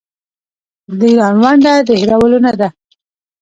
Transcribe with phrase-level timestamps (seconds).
[0.97, 2.69] د ایران ونډه د هیرولو نه ده.